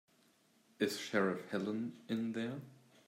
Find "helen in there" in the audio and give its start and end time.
1.51-2.59